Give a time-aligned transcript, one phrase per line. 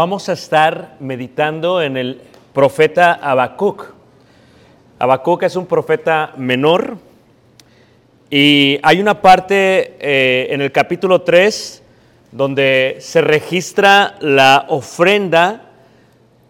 [0.00, 2.22] Vamos a estar meditando en el
[2.54, 3.92] profeta Habacuc.
[4.98, 6.96] Habacuc es un profeta menor
[8.30, 11.82] y hay una parte eh, en el capítulo 3
[12.32, 15.68] donde se registra la ofrenda,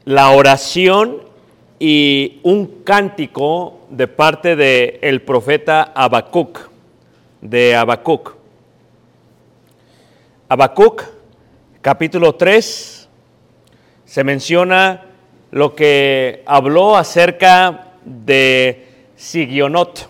[0.05, 1.17] la oración
[1.81, 6.71] y un cántico de parte del profeta Habacuc,
[7.41, 8.33] de Habacuc.
[10.49, 11.03] Habacuc,
[11.83, 13.00] capítulo 3,
[14.11, 15.03] se menciona
[15.53, 20.09] lo que habló acerca de Sigionot.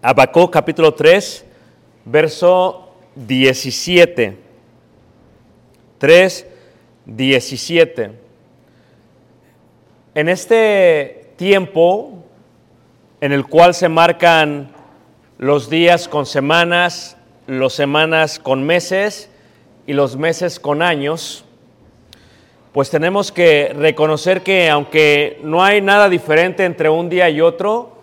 [0.00, 1.44] Habacuc, capítulo 3,
[2.06, 4.38] verso 17.
[5.98, 6.46] 3,
[7.04, 8.12] 17.
[10.14, 12.24] En este tiempo
[13.20, 14.72] en el cual se marcan
[15.36, 19.28] los días con semanas, los semanas con meses
[19.86, 21.44] y los meses con años,
[22.72, 27.96] pues tenemos que reconocer que aunque no hay nada diferente entre un día y otro,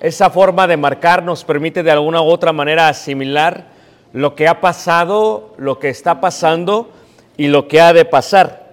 [0.00, 3.66] esa forma de marcar nos permite de alguna u otra manera asimilar
[4.12, 6.90] lo que ha pasado, lo que está pasando
[7.36, 8.70] y lo que ha de pasar.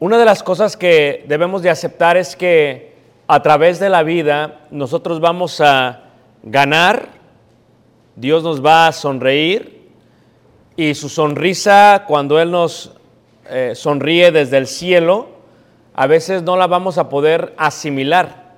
[0.00, 2.94] Una de las cosas que debemos de aceptar es que
[3.26, 6.04] a través de la vida nosotros vamos a
[6.42, 7.08] ganar,
[8.16, 9.90] Dios nos va a sonreír
[10.76, 12.97] y su sonrisa cuando Él nos
[13.48, 15.28] eh, sonríe desde el cielo,
[15.94, 18.54] a veces no la vamos a poder asimilar.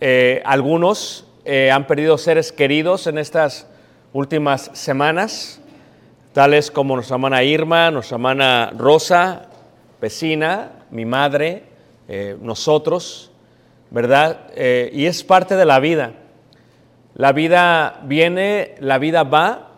[0.00, 3.66] Eh, algunos eh, han perdido seres queridos en estas
[4.12, 5.60] últimas semanas,
[6.32, 9.48] tales como nuestra hermana Irma, nuestra hermana Rosa,
[10.00, 11.64] vecina, mi madre,
[12.40, 13.30] nosotros,
[13.90, 14.48] ¿verdad?
[14.92, 16.12] Y es parte de la vida.
[17.14, 19.68] La vida viene, la vida va,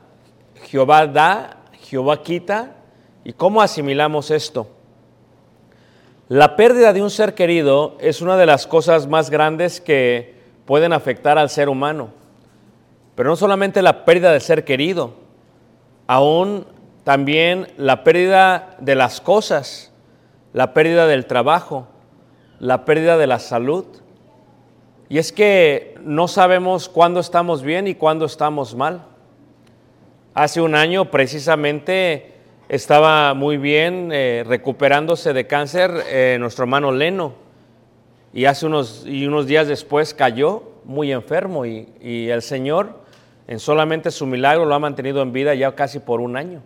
[0.64, 2.76] Jehová da, Jehová quita.
[3.24, 4.68] ¿Y cómo asimilamos esto?
[6.28, 10.34] La pérdida de un ser querido es una de las cosas más grandes que
[10.64, 12.10] pueden afectar al ser humano.
[13.14, 15.14] Pero no solamente la pérdida del ser querido,
[16.06, 16.66] aún
[17.04, 19.92] también la pérdida de las cosas,
[20.52, 21.86] la pérdida del trabajo,
[22.58, 23.84] la pérdida de la salud.
[25.08, 29.02] Y es que no sabemos cuándo estamos bien y cuándo estamos mal.
[30.34, 32.31] Hace un año precisamente
[32.72, 37.34] estaba muy bien eh, recuperándose de cáncer eh, nuestro hermano Leno
[38.32, 43.02] y hace unos, y unos días después cayó muy enfermo y, el Señor
[43.46, 46.62] en solamente su milagro lo ha mantenido en vida ya casi por un año.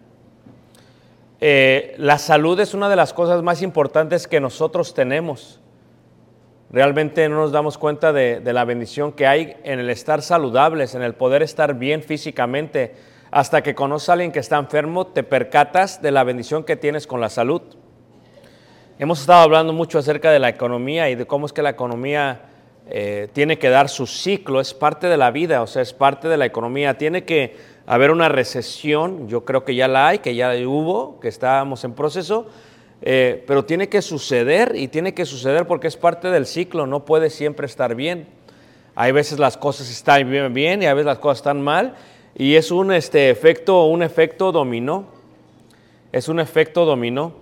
[1.41, 5.61] Eh, la salud es una de las cosas más importantes que nosotros tenemos.
[6.71, 10.95] realmente no nos damos cuenta de, de la bendición que hay en el estar saludables,
[10.95, 12.95] en el poder estar bien físicamente.
[13.37, 17.07] Hasta que conoces a alguien que está enfermo, te percatas de la bendición que tienes
[17.07, 17.61] con la salud.
[18.99, 22.47] Hemos estado hablando mucho acerca de la economía y de cómo es que la economía
[22.89, 26.29] eh, tiene que dar su ciclo, es parte de la vida, o sea, es parte
[26.29, 26.97] de la economía.
[26.97, 31.29] Tiene que haber una recesión, yo creo que ya la hay, que ya hubo, que
[31.29, 32.47] estábamos en proceso,
[33.03, 37.05] eh, pero tiene que suceder y tiene que suceder porque es parte del ciclo, no
[37.05, 38.29] puede siempre estar bien.
[38.95, 41.97] Hay veces las cosas están bien, bien y a veces las cosas están mal
[42.39, 45.07] y es un este, efecto, un efecto dominó,
[46.13, 47.33] es un efecto dominó,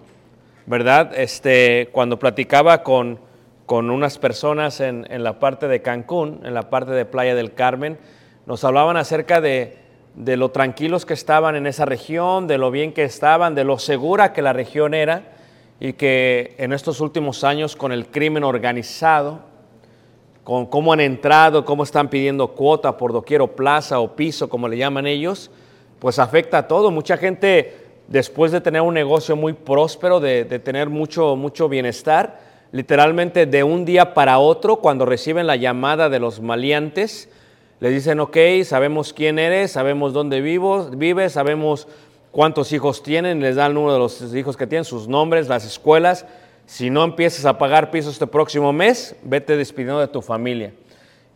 [0.67, 1.13] ¿verdad?
[1.19, 3.19] Este, cuando platicaba con,
[3.67, 7.55] con unas personas en, en la parte de Cancún, en la parte de Playa del
[7.55, 7.99] Carmen,
[8.47, 9.79] nos hablaban acerca de,
[10.15, 13.79] de lo tranquilos que estaban en esa región, de lo bien que estaban, de lo
[13.79, 15.33] segura que la región era
[15.81, 19.41] y que en estos últimos años con el crimen organizado,
[20.45, 24.77] con cómo han entrado, cómo están pidiendo cuota por doquier plaza o piso, como le
[24.77, 25.51] llaman ellos,
[25.99, 26.91] pues afecta a todo.
[26.91, 27.75] Mucha gente,
[28.09, 32.41] después de tener un negocio muy próspero, de, tener mucho, mucho bienestar,
[32.73, 37.31] literalmente de un día para otro, cuando reciben la llamada de los maleantes,
[37.81, 41.89] le dicen, ok, sabemos quién eres, sabemos dónde vivo, vives, sabemos
[42.33, 45.65] cuántos hijos tienen, les da el número de los hijos que tienen, sus nombres, las
[45.65, 46.27] escuelas.
[46.67, 50.73] Si no empiezas a pagar pisos este próximo mes, vete despidiendo de tu familia.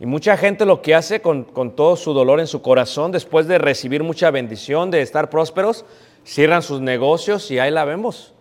[0.01, 3.47] Y mucha gente lo que hace con, con, todo su dolor en su corazón, después
[3.47, 5.85] de recibir mucha bendición, de estar prósperos,
[6.25, 8.33] cierran sus negocios y ahí la vemos.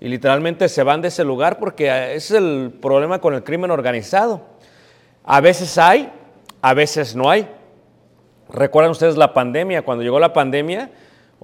[0.00, 3.70] Y literalmente se van de ese lugar porque ese es el problema con el crimen
[3.70, 4.42] organizado.
[5.24, 6.12] A veces hay,
[6.60, 7.48] a veces no hay.
[8.50, 10.90] Recuerdan ustedes la pandemia, cuando llegó la pandemia,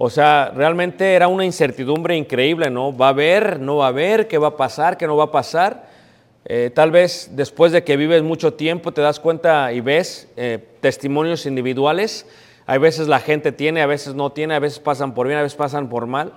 [0.03, 2.91] o sea, realmente era una incertidumbre increíble, ¿no?
[2.97, 3.59] ¿Va a haber?
[3.59, 4.27] ¿No va a haber?
[4.27, 4.97] ¿Qué va a pasar?
[4.97, 5.87] ¿Qué no va a pasar?
[6.43, 10.57] Eh, tal vez después de que vives mucho tiempo te das cuenta y ves eh,
[10.79, 12.25] testimonios individuales.
[12.65, 15.43] Hay veces la gente tiene, a veces no tiene, a veces pasan por bien, a
[15.43, 16.33] veces pasan por mal.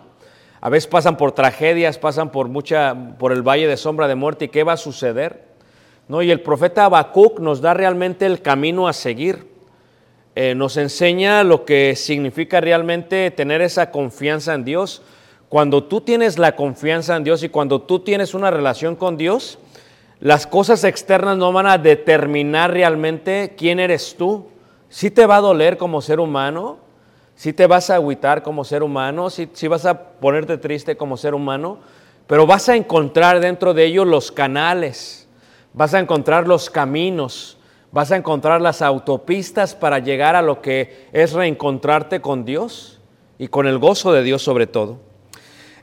[0.60, 4.44] A veces pasan por tragedias, pasan por mucha, por el valle de sombra de muerte.
[4.44, 5.42] ¿Y qué va a suceder?
[6.06, 6.20] ¿No?
[6.20, 9.53] Y el profeta Habacuc nos da realmente el camino a seguir
[10.36, 15.02] eh, nos enseña lo que significa realmente tener esa confianza en Dios.
[15.48, 19.58] Cuando tú tienes la confianza en Dios y cuando tú tienes una relación con Dios,
[20.18, 24.48] las cosas externas no van a determinar realmente quién eres tú.
[24.88, 26.78] Si te va a doler como ser humano,
[27.36, 31.16] si te vas a agüitar como ser humano, si, si vas a ponerte triste como
[31.16, 31.78] ser humano,
[32.26, 35.28] pero vas a encontrar dentro de ellos los canales,
[35.72, 37.58] vas a encontrar los caminos,
[37.94, 42.98] vas a encontrar las autopistas para llegar a lo que es reencontrarte con Dios
[43.38, 44.98] y con el gozo de Dios sobre todo.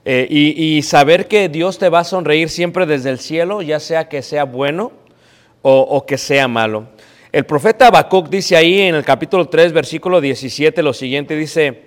[0.04, 4.10] Eh, y, saber que Dios te va a sonreír siempre desde el cielo, ya sea
[4.10, 4.92] que sea bueno
[5.62, 6.88] o, o que sea malo.
[7.32, 11.84] El profeta Habacuc dice ahí en el capítulo 3, versículo 17, lo siguiente, dice,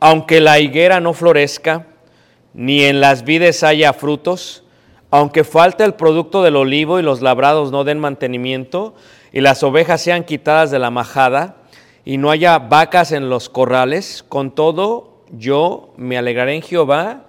[0.00, 1.86] aunque la higuera no florezca,
[2.52, 4.64] ni en las vides haya frutos,
[5.12, 8.94] aunque falte el producto del olivo y los labrados no den mantenimiento,
[9.32, 11.56] y las ovejas sean quitadas de la majada,
[12.04, 17.24] y no haya vacas en los corrales, con todo yo me alegraré en Jehová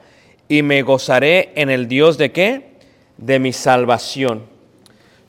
[0.48, 2.74] y me gozaré en el Dios de qué?
[3.18, 4.44] De mi salvación.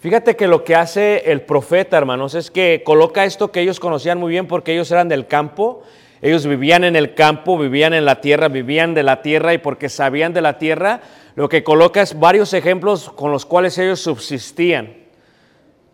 [0.01, 4.19] Fíjate que lo que hace el profeta, hermanos, es que coloca esto que ellos conocían
[4.19, 5.83] muy bien porque ellos eran del campo,
[6.21, 9.89] ellos vivían en el campo, vivían en la tierra, vivían de la tierra y porque
[9.89, 11.01] sabían de la tierra,
[11.37, 15.04] lo que coloca es varios ejemplos con los cuales ellos subsistían.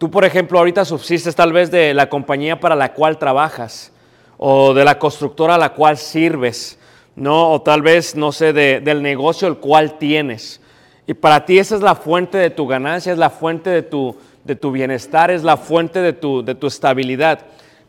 [0.01, 3.93] Tú, por ejemplo, ahorita subsistes tal vez de la compañía para la cual trabajas
[4.39, 6.79] o de la constructora a la cual sirves,
[7.15, 7.51] ¿no?
[7.51, 10.63] O tal vez, no sé, de, del negocio el cual tienes.
[11.07, 14.17] Y para ti esa es la fuente de tu ganancia, es la fuente de tu,
[14.43, 17.41] de tu bienestar, es la fuente de tu, de tu estabilidad.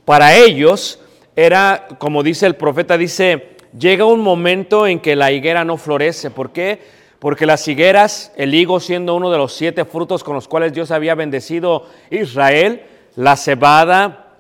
[0.04, 1.00] Para ellos
[1.38, 6.30] era, como dice el profeta, dice, llega un momento en que la higuera no florece.
[6.30, 6.82] ¿Por qué?
[7.22, 10.90] Porque las higueras, el higo siendo uno de los siete frutos con los cuales Dios
[10.90, 12.82] había bendecido Israel,
[13.16, 14.34] la cebada,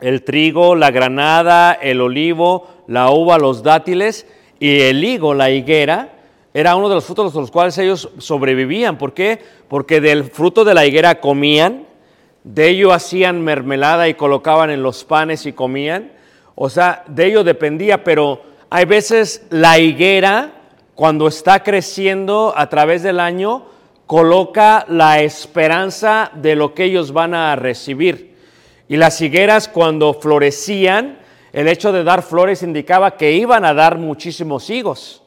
[0.00, 4.28] el trigo, la granada, el olivo, la uva, los dátiles
[4.60, 6.10] y el higo, la higuera,
[6.54, 8.96] era uno de los frutos con los cuales ellos sobrevivían.
[8.96, 9.40] ¿Por qué?
[9.66, 11.84] Porque del fruto de la higuera comían,
[12.44, 16.12] de ello hacían mermelada y colocaban en los panes y comían.
[16.54, 18.40] O sea, de ello dependía, pero
[18.70, 20.60] hay veces la higuera
[20.94, 23.66] cuando está creciendo a través del año,
[24.06, 28.36] coloca la esperanza de lo que ellos van a recibir.
[28.88, 31.18] Y las higueras cuando florecían,
[31.52, 35.22] el hecho de dar flores indicaba que iban a dar muchísimos higos,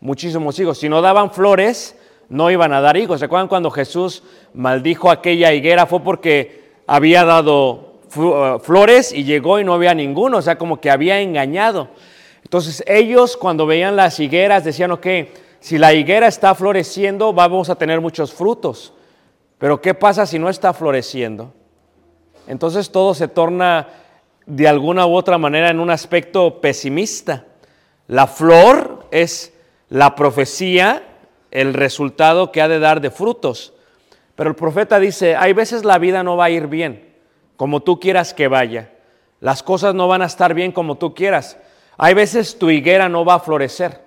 [0.00, 0.78] muchísimos higos.
[0.78, 1.96] Si no daban flores,
[2.28, 3.20] no iban a dar hijos.
[3.20, 4.22] ¿Se acuerdan cuando Jesús
[4.54, 5.86] maldijo aquella higuera?
[5.86, 10.80] Fue porque había dado eh, flores y llegó y no había ninguno, o sea, como
[10.80, 11.88] que había engañado.
[12.54, 15.04] Entonces ellos cuando veían las higueras decían, ok,
[15.58, 18.92] si la higuera está floreciendo, vamos a tener muchos frutos.
[19.58, 21.52] Pero ¿qué pasa si no está floreciendo?
[22.46, 23.88] Entonces todo se torna
[24.46, 27.44] de alguna u otra manera en un aspecto pesimista.
[28.06, 29.52] La flor es
[29.88, 31.02] la profecía,
[31.50, 33.72] el resultado que ha de dar de frutos.
[34.36, 37.16] Pero el profeta dice, hay veces la vida no va a ir bien,
[37.56, 38.92] como tú quieras que vaya.
[39.40, 41.58] Las cosas no van a estar bien como tú quieras.
[41.96, 44.02] Hay veces tu higuera no va a florecer.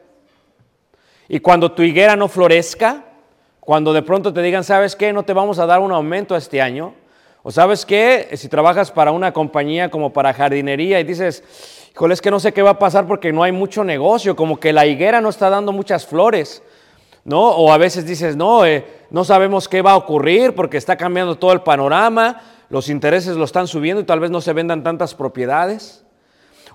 [1.29, 3.03] Y cuando tu higuera no florezca,
[3.60, 5.12] cuando de pronto te digan, ¿sabes qué?
[5.12, 6.94] No te vamos a dar un aumento este año.
[7.44, 8.29] O sabes qué?
[8.36, 11.44] Si trabajas para una compañía como para jardinería y dices,
[11.94, 14.60] híjole, es que no sé qué va a pasar porque no hay mucho negocio, como
[14.60, 16.63] que la higuera no está dando muchas flores.
[17.27, 17.41] ¿no?
[17.41, 21.36] O a veces dices, no, eh, no sabemos qué va a ocurrir porque está cambiando
[21.36, 25.13] todo el panorama, los intereses lo están subiendo y tal vez no se vendan tantas
[25.13, 26.06] propiedades.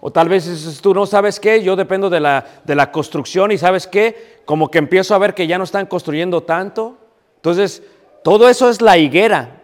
[0.05, 3.57] O tal vez tú, no sabes qué, yo dependo de la, de la construcción y
[3.57, 6.99] sabes qué, como que empiezo a ver que ya no están construyendo tanto.
[7.37, 7.85] Entonces,
[8.25, 9.63] todo eso es la higuera.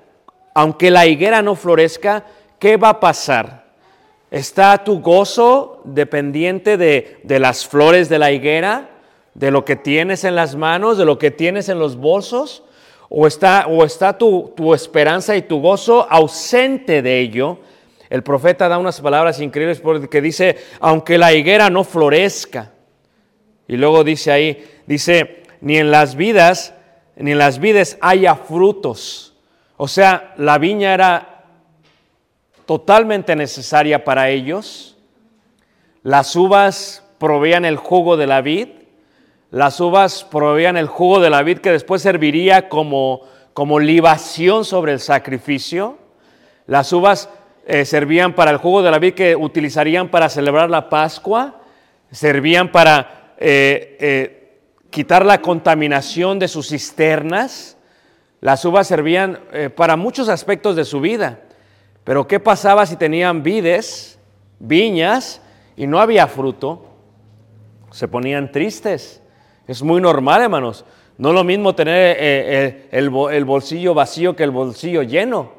[0.54, 2.24] Aunque la higuera no florezca,
[2.60, 3.64] ¿qué va a pasar?
[4.30, 8.90] ¿Está tu gozo dependiente de, de las flores de la higuera?
[9.34, 10.98] ¿De lo que tienes en las manos?
[10.98, 12.62] ¿De lo que tienes en los bolsos?
[13.08, 17.58] ¿O está, o está tu, tu esperanza y tu gozo ausente de ello?
[18.10, 22.72] El profeta da unas palabras increíbles porque dice, aunque la higuera no florezca.
[23.66, 26.74] Y luego dice ahí, dice, ni en las vidas,
[27.16, 29.34] ni en las vides haya frutos.
[29.76, 31.44] O sea, la viña era
[32.64, 34.96] totalmente necesaria para ellos.
[36.02, 38.68] Las uvas proveían el jugo de la vid.
[39.50, 43.22] Las uvas proveían el jugo de la vid que después serviría como,
[43.52, 45.98] como libación sobre el sacrificio.
[46.66, 47.30] Las uvas
[47.70, 51.60] eh, servían para el jugo de la vid que utilizarían para celebrar la Pascua.
[52.10, 54.58] Servían para eh, eh,
[54.88, 57.76] quitar la contaminación de sus cisternas.
[58.40, 59.40] Las uvas servían
[59.76, 61.40] para muchos aspectos de su vida.
[62.04, 64.18] Pero ¿qué pasaba si tenían vides,
[64.60, 65.42] viñas
[65.76, 66.86] y no había fruto?
[67.90, 69.20] Se ponían tristes.
[69.66, 70.86] Es muy normal, hermanos.
[71.18, 75.57] No lo mismo tener el bolsillo vacío que el bolsillo lleno,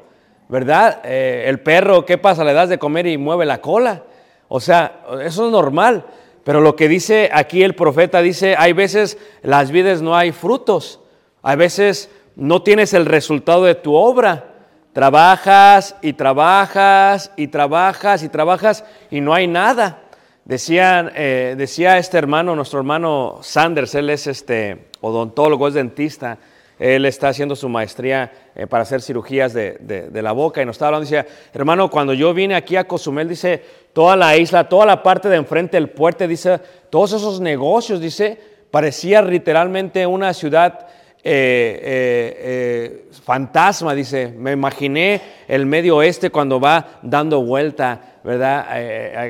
[0.50, 1.00] ¿verdad?
[1.04, 2.42] Eh, el perro, ¿qué pasa?
[2.42, 4.02] Le das de comer y mueve la cola.
[4.48, 6.04] O sea, eso es normal.
[6.42, 11.00] Pero lo que dice aquí el profeta dice, hay veces las vides no hay frutos.
[11.42, 14.46] Hay veces no tienes el resultado de tu obra.
[14.92, 20.02] Trabajas y trabajas y trabajas y trabajas y no hay nada.
[20.44, 26.38] Decían, eh, decía este hermano, nuestro hermano Sanders, él es este odontólogo, es dentista,
[26.80, 30.74] él está haciendo su maestría eh, para hacer cirugías de, de- la boca y nos
[30.76, 34.86] estaba hablando, decía, hermano, cuando yo vine aquí a Cozumel, dice, toda la isla, toda
[34.86, 36.58] la parte de enfrente del puerto, dice,
[36.88, 38.38] todos esos negocios, dice,
[38.70, 40.86] parecía literalmente una ciudad
[41.22, 48.66] eh, eh, eh, fantasma, dice, me imaginé el medio oeste cuando va dando vuelta, ¿verdad?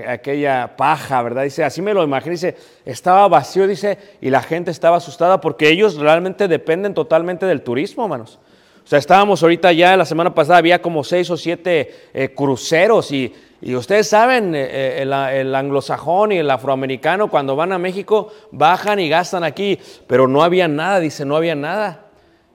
[0.08, 1.42] Aquella paja, ¿verdad?
[1.42, 5.68] Dice, así me lo imaginé, dice, estaba vacío, dice, y la gente estaba asustada porque
[5.68, 8.38] ellos realmente dependen totalmente del turismo, hermanos.
[8.84, 13.12] O sea, estábamos ahorita ya, la semana pasada había como seis o siete eh, cruceros
[13.12, 14.66] y, y ustedes saben, eh,
[14.98, 20.26] eh, el, anglosajón y el afroamericano cuando van a México bajan y gastan aquí, pero
[20.26, 22.06] no había nada, dice, no había nada.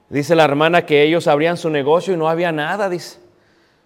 [0.08, 3.18] Dice la hermana que ellos abrían su negocio y no había nada, dice.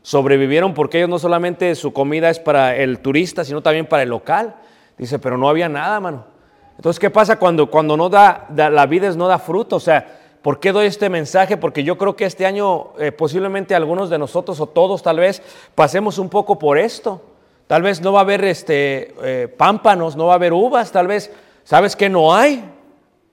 [0.02, 4.08] Sobrevivieron porque ellos no solamente su comida es para el turista, sino también para el
[4.08, 4.56] local.
[4.98, 6.26] Dice, pero no había nada, mano.
[6.76, 9.76] Entonces, ¿qué pasa cuando, cuando no da- la vida no da fruto?
[9.76, 11.56] O sea, ¿por qué doy este mensaje?
[11.56, 15.42] Porque yo creo que este año eh, posiblemente algunos de nosotros o todos tal vez
[15.74, 17.22] pasemos un poco por esto.
[17.66, 21.06] Tal vez no va a haber este, eh, pámpanos, no va a haber uvas, tal
[21.06, 21.32] vez,
[21.62, 22.64] ¿sabes que no hay?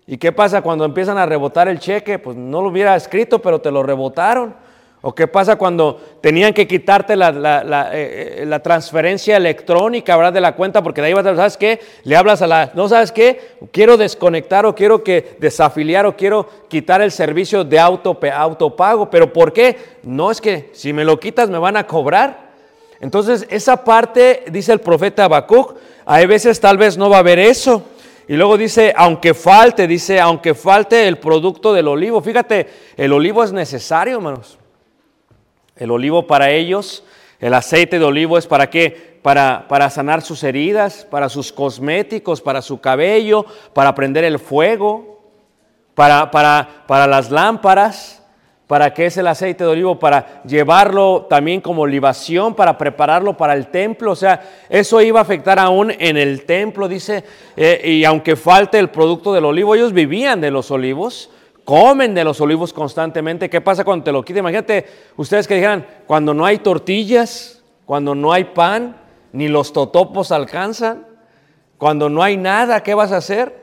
[0.05, 2.19] ¿Y qué pasa cuando empiezan a rebotar el cheque?
[2.19, 4.55] Pues no lo hubiera escrito, pero te lo rebotaron.
[5.01, 10.33] ¿O qué pasa cuando tenían que quitarte eh, eh, la transferencia electrónica, ¿verdad?
[10.33, 11.79] De la cuenta, porque de ahí vas a, ¿sabes qué?
[12.03, 13.57] Le hablas a la, no, ¿sabes qué?
[13.71, 19.07] Quiero desconectar o quiero que desafiliar o quiero quitar el servicio de auto, autopago.
[19.11, 19.77] ¿Pero por qué?
[20.01, 22.47] No es que si me lo quitas me van a cobrar.
[22.99, 25.75] Entonces, esa parte, dice el profeta Habacuc,
[26.05, 27.83] hay veces tal vez no va a haber eso.
[28.27, 32.19] Y luego dice, aunque falte, dice, aunque falte el producto del olivo.
[32.19, 34.57] Fíjate, el olivo es necesario, hermanos.
[35.79, 37.03] El olivo para ellos,
[37.39, 39.19] el aceite de olivo es para qué?
[39.21, 45.17] Para, para sanar sus heridas, para sus cosméticos, para su cabello, para prender el fuego.
[45.97, 48.23] para, para, para las lámparas,
[48.67, 53.53] para qué es el aceite de olivo, para llevarlo también como libación, para prepararlo para
[53.53, 54.11] el templo.
[54.11, 57.23] O sea, eso iba a afectar aún en el templo, dice,
[57.55, 61.31] eh, y aunque falte el producto del olivo, ellos vivían de los olivos,
[61.67, 63.49] comen de los olivos constantemente.
[63.49, 64.39] ¿Qué pasa cuando te lo quitan?
[64.39, 64.85] Imagínate
[65.17, 68.95] ustedes que dijeran, cuando no hay tortillas, cuando no hay pan,
[69.33, 71.05] ni los totopos alcanzan,
[71.77, 73.53] cuando no hay nada, ¿qué vas a hacer?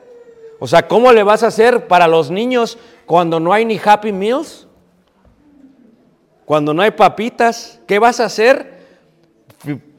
[0.59, 4.11] O sea, ¿cómo le vas a hacer para los niños cuando no hay ni Happy
[4.11, 4.67] Meals?
[6.45, 8.85] Cuando no hay papitas, ¿qué vas a hacer?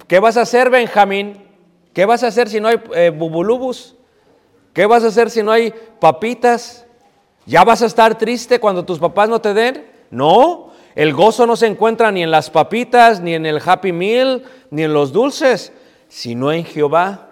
[0.06, 1.42] ¿Qué vas a hacer, Benjamín?
[1.92, 3.96] ¿Qué vas a hacer si no hay eh, bubulubus?
[4.72, 6.85] ¿Qué vas a hacer si no hay papitas?
[7.46, 9.86] ¿Ya vas a estar triste cuando tus papás no te den?
[10.10, 14.42] No, el gozo no se encuentra ni en las papitas, ni en el Happy Meal,
[14.70, 15.72] ni en los dulces,
[16.08, 17.28] sino en Jehová.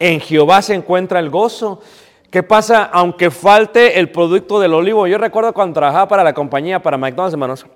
[0.00, 1.80] En Jehová se encuentra el gozo.
[2.30, 5.06] ¿Qué pasa aunque falte el producto del olivo?
[5.06, 7.66] Yo recuerdo cuando trabajaba para la compañía, para McDonald's, hermanos,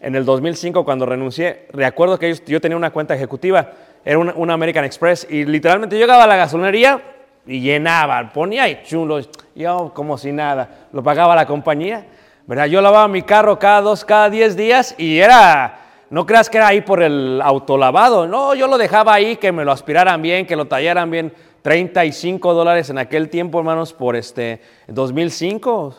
[0.00, 3.72] en el 2005 cuando renuncié, recuerdo que yo tenía una cuenta ejecutiva,
[4.04, 7.00] era una, American Express, y literalmente yo llegaba a la gasolinería
[7.46, 9.20] y llenaba, ponía ahí chulo,
[9.54, 12.06] yo como si nada, lo pagaba la compañía,
[12.46, 12.66] ¿verdad?
[12.66, 15.78] Yo lavaba mi carro cada dos, cada diez días y era,
[16.10, 19.64] no creas que era ahí por el autolavado, no, yo lo dejaba ahí, que me
[19.64, 24.60] lo aspiraran bien, que lo tallaran bien, 35 dólares en aquel tiempo, hermanos, por este
[24.86, 25.96] 2005.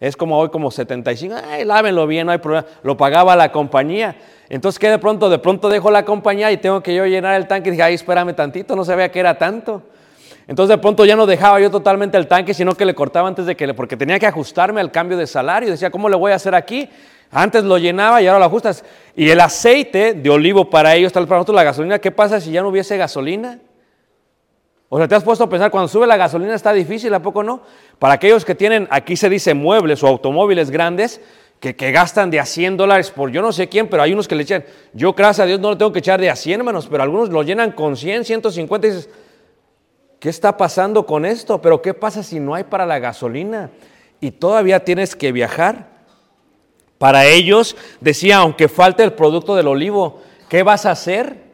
[0.00, 1.34] Es como hoy como 75.
[1.46, 2.66] Ay, lávenlo bien, no hay problema.
[2.82, 4.16] Lo pagaba la compañía.
[4.48, 5.28] Entonces, ¿qué de pronto?
[5.28, 7.68] De pronto dejo la compañía y tengo que yo llenar el tanque.
[7.68, 9.82] Y dije, ay, espérame tantito, no sabía que era tanto.
[10.50, 13.46] Entonces, de pronto ya no dejaba yo totalmente el tanque, sino que le cortaba antes
[13.46, 15.70] de que le, porque tenía que ajustarme al cambio de salario.
[15.70, 16.88] Decía, ¿cómo le voy a hacer aquí?
[17.30, 18.84] Antes lo llenaba y ahora lo ajustas.
[19.14, 22.50] Y el aceite de olivo para ellos, tal para nosotros la gasolina, ¿qué pasa si
[22.50, 23.60] ya no hubiese gasolina?
[24.88, 27.44] O sea, te has puesto a pensar, cuando sube la gasolina está difícil, ¿a poco
[27.44, 27.62] no?
[28.00, 31.20] Para aquellos que tienen, aquí se dice muebles o automóviles grandes,
[31.60, 34.34] que, gastan de a 100 dólares por yo no sé quién, pero hay unos que
[34.34, 36.88] le echan, yo gracias a Dios no lo tengo que echar de a 100 hermanos,
[36.90, 39.10] pero algunos lo llenan con 100, 150 y dices,
[40.20, 41.60] ¿qué está pasando con esto?
[41.60, 43.70] Pero ¿qué pasa si no hay para la gasolina?
[44.20, 45.88] Y todavía tienes que viajar.
[46.98, 51.50] Para ellos, decía, aunque falte el producto del olivo, ¿qué vas a hacer?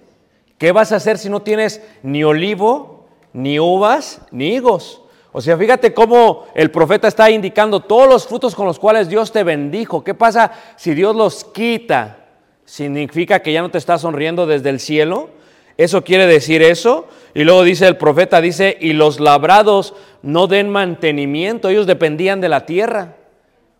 [0.59, 2.97] ¿Qué vas a hacer si no tienes ni olivo
[3.37, 5.03] ni uvas, ni higos.
[5.31, 9.31] O sea, fíjate cómo el profeta está indicando todos los frutos con los cuales Dios
[9.31, 10.03] te bendijo.
[10.03, 12.25] ¿Qué pasa si Dios los quita?
[12.65, 15.29] ¿Significa que ya no te está sonriendo desde el cielo?
[15.77, 17.09] ¿Eso quiere decir eso?
[17.37, 22.49] Y luego dice el profeta, dice, y los labrados no den mantenimiento, ellos dependían de
[22.49, 23.17] la tierra.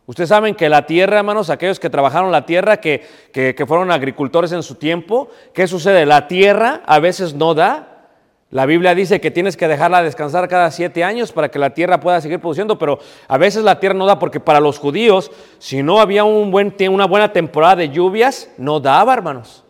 [0.05, 4.53] Ustedes saben que la tierra, hermanos, aquellos que trabajaron la tierra, que, que, fueron agricultores
[4.53, 6.05] en su tiempo, ¿qué sucede?
[6.05, 8.11] La tierra a veces no da,
[8.51, 11.99] la Biblia dice que tienes que dejarla descansar cada siete años para que la tierra
[11.99, 15.83] pueda seguir produciendo, pero a veces la tierra no da porque para los judíos, si
[15.83, 19.65] no había un buen, una buena temporada de lluvias, no daba, hermanos.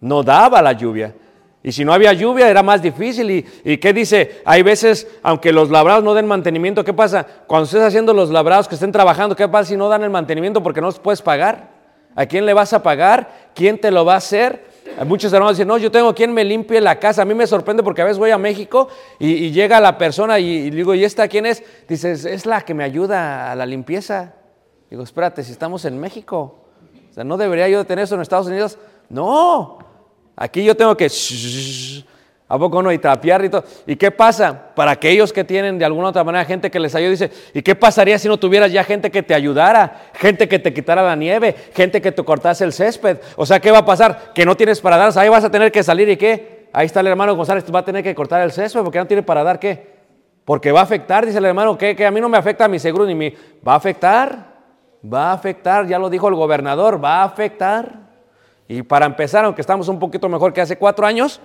[0.00, 1.14] No daba la lluvia.
[1.66, 3.28] Y si no había lluvia era más difícil.
[3.28, 4.40] ¿Y, ¿Y, qué dice?
[4.44, 7.26] Hay veces, aunque los labrados no den mantenimiento, ¿qué pasa?
[7.48, 10.62] Cuando estés haciendo los labrados que estén trabajando, ¿qué pasa si no dan el mantenimiento
[10.62, 11.70] porque no los puedes pagar?
[12.14, 13.50] ¿A quién le vas a pagar?
[13.52, 14.64] ¿Quién te lo va a hacer?
[15.06, 17.22] Muchos hermanos dicen, no, yo tengo quien me limpie la casa.
[17.22, 18.86] A mí me sorprende porque a veces voy a México
[19.18, 21.64] y, llega la persona y, digo, ¿y esta quién es?
[21.88, 24.34] Dices, es la que me ayuda a la limpieza.
[24.88, 26.60] Digo, espérate, si estamos en México.
[27.10, 28.78] O sea, ¿no debería yo tener eso en Estados Unidos?
[29.08, 29.78] No,
[30.36, 31.08] aquí yo tengo que...
[32.48, 32.92] ¿A poco no?
[32.92, 33.64] Y tapiar y todo.
[33.86, 34.72] ¿Y qué pasa?
[34.76, 37.74] Para aquellos que tienen de alguna otra manera gente que les ayude, dice, ¿y qué
[37.74, 40.10] pasaría si no tuvieras ya gente que te ayudara?
[40.14, 43.18] Gente que te quitara la nieve, gente que te cortase el césped.
[43.34, 44.32] O sea, ¿qué va a pasar?
[44.32, 45.18] Que no tienes para dar.
[45.18, 46.68] ahí vas a tener que salir y qué?
[46.72, 49.24] Ahí está el hermano González, va a tener que cortar el césped porque no tiene
[49.24, 49.96] para dar qué.
[50.44, 53.06] Porque va a afectar, dice el hermano, que, a mí no me afecta mi seguro
[53.06, 53.34] ni mi...
[53.66, 54.54] Va a afectar,
[55.12, 58.05] va a afectar, ya lo dijo el gobernador, va a afectar.
[58.68, 61.40] Y para empezar, aunque estamos un poquito mejor que hace cuatro años,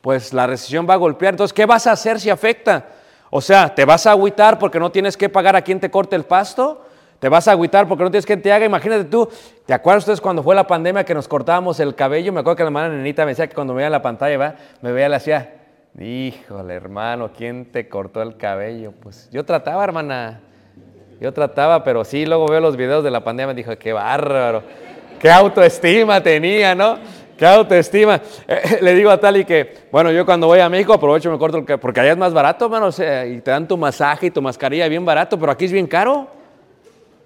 [0.00, 1.34] pues la recesión va a golpear.
[1.34, 2.86] Entonces, ¿qué vas a hacer si afecta?
[3.30, 6.14] O sea, ¿te vas a agüitar porque no tienes que pagar a quien te corte
[6.14, 6.84] el pasto?
[7.18, 8.66] ¿Te vas a agüitar porque no tienes quien te haga?
[8.66, 9.28] Imagínate tú,
[9.64, 12.32] ¿te acuerdas ustedes cuando fue la pandemia que nos cortábamos el cabello?
[12.32, 14.54] Me acuerdo que la hermana Nenita me decía que cuando me veía la pantalla, ¿va?
[14.82, 15.54] me veía la hacía,
[15.98, 18.92] híjole hermano, ¿quién te cortó el cabello?
[18.92, 20.42] Pues yo trataba, hermana,
[21.18, 23.92] yo trataba, pero sí, luego veo los videos de la pandemia y me dijo, qué
[23.94, 24.62] bárbaro,
[25.18, 26.98] qué autoestima tenía, ¿no?
[27.36, 28.20] ¿Qué autoestima?
[28.46, 31.38] Eh, le digo a Tali que, bueno, yo cuando voy a México aprovecho y me
[31.38, 34.40] corto el porque allá es más barato, hermano, y te dan tu masaje y tu
[34.40, 36.28] mascarilla bien barato, pero aquí es bien caro.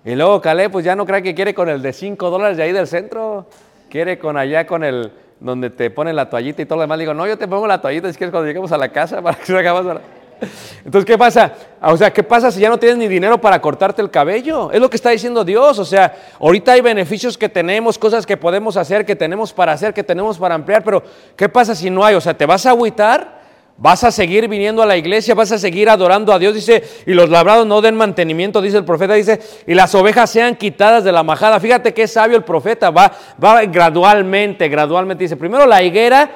[0.04, 2.62] Y luego Calé, pues ya no cree que quiere con el de 5 dólares de
[2.62, 3.46] ahí del centro,
[3.90, 6.98] quiere con allá con el donde te ponen la toallita y todo lo demás.
[6.98, 9.20] Le digo, no, yo te pongo la toallita si quieres cuando lleguemos a la casa
[9.22, 10.00] para que se barato.
[10.84, 11.52] Entonces, ¿qué pasa?
[11.80, 14.70] O sea, ¿qué pasa si ya no tienes ni dinero para cortarte el cabello?
[14.72, 15.78] Es lo que está diciendo Dios.
[15.78, 19.94] O sea, ahorita hay beneficios que tenemos, cosas que podemos hacer, que tenemos para hacer,
[19.94, 21.02] que tenemos para ampliar, pero
[21.36, 22.14] ¿qué pasa si no hay?
[22.14, 23.38] O sea, ¿te vas a agüitar?
[23.80, 25.36] ¿Vas a seguir viniendo a la iglesia?
[25.36, 26.52] ¿Vas a seguir adorando a Dios?
[26.52, 30.56] Dice, y los labrados no den mantenimiento, dice el profeta, dice, y las ovejas sean
[30.56, 31.60] quitadas de la majada.
[31.60, 35.22] Fíjate qué sabio el profeta, va, va gradualmente, gradualmente.
[35.22, 36.28] Dice, primero la higuera,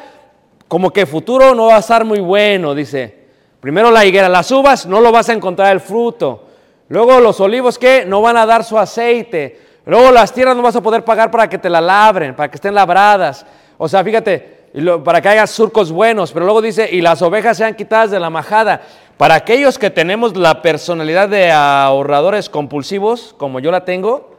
[0.69, 3.22] como que futuro no va a estar muy bueno, dice.
[3.63, 6.49] Primero la higuera, las uvas no lo vas a encontrar el fruto.
[6.89, 9.61] Luego los olivos que no van a dar su aceite.
[9.87, 12.57] Luego las tierras no vas a poder pagar para que te la labren, para que
[12.57, 13.47] estén labradas.
[13.79, 14.67] O sea, fíjate,
[15.05, 16.33] para que hagas surcos buenos.
[16.33, 18.83] Pero luego dice, y las ovejas sean quitadas de la majada.
[19.17, 24.39] Para aquellos que tenemos la personalidad de ahorradores compulsivos, como yo la tengo,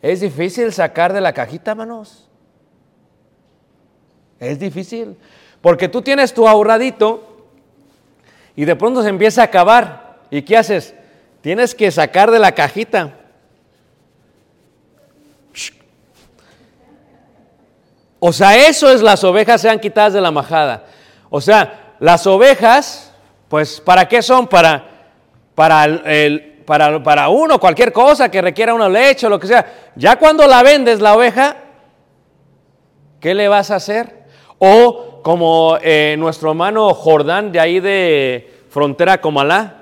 [0.00, 2.28] es difícil sacar de la cajita, manos.
[4.38, 5.16] Es difícil.
[5.60, 7.29] Porque tú tienes tu ahorradito
[8.60, 10.18] y de pronto se empieza a acabar.
[10.30, 10.94] ¿Y qué haces?
[11.40, 13.14] Tienes que sacar de la cajita.
[18.18, 20.84] O sea, eso es las ovejas sean quitadas de la majada.
[21.30, 23.14] O sea, las ovejas,
[23.48, 24.46] pues, ¿para qué son?
[24.46, 24.84] Para,
[25.54, 29.92] para, el- para, para uno, cualquier cosa que requiera una leche o lo que sea.
[29.96, 31.56] Ya cuando la vendes, la oveja,
[33.20, 34.24] ¿qué le vas a hacer?
[34.58, 39.76] O como eh, nuestro hermano Jordán de ahí de frontera Comalá,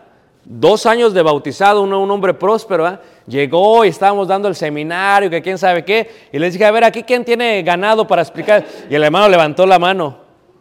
[0.44, 3.01] dos años de bautizado, un, un hombre próspero, ¿ah?
[3.27, 6.85] llegó y estábamos dando el seminario, que quién sabe qué, y les dije, a ver,
[6.85, 10.16] aquí quién tiene ganado para explicar, y el hermano levantó la mano,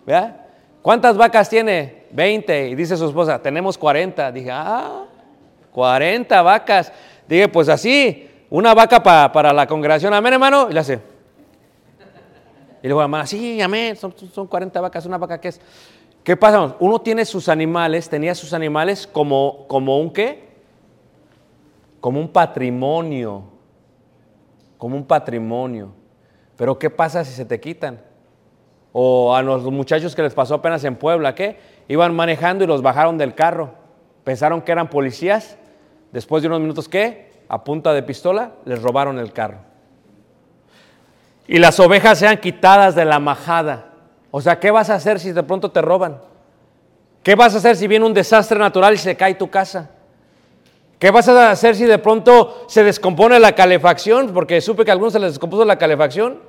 [0.06, 0.42] ¿verdad?
[0.82, 2.06] ¿Cuántas vacas tiene?
[2.12, 5.06] 20, y dice su esposa, tenemos 40, dije, ah,
[5.72, 6.92] 40 vacas,
[7.28, 11.00] dije, pues así, una vaca pa- para la congregación, amén hermano, y le hace,
[12.82, 15.60] y luego la hermana, sí, amén, son, son 40 vacas, una vaca que es.
[16.28, 16.76] ¿Qué pasa?
[16.82, 20.50] Uno tiene sus animales, tenía sus animales como, como un qué?
[22.02, 23.44] Como un patrimonio.
[24.78, 25.94] Como un patrimonio.
[26.58, 28.02] Pero ¿qué pasa si se te quitan?
[28.92, 31.62] O a los muchachos que les pasó apenas en Puebla, ¿qué?
[31.88, 33.76] Iban manejando y los bajaron del carro.
[34.26, 35.58] Pensaron que eran policías.
[36.12, 37.32] Después de unos minutos, ¿qué?
[37.48, 39.60] A punta de pistola, les robaron el carro
[41.48, 43.94] y las ovejas sean quitadas de la majada.
[44.32, 46.20] O sea, ¿qué vas a hacer si de pronto te roban?
[47.24, 49.90] ¿Qué vas a hacer si viene un desastre natural y se cae tu casa?
[51.00, 54.34] ¿Qué vas a hacer si de pronto se descompone la calefacción?
[54.34, 56.40] Porque supe que a algunos se les descompuso la calefacción.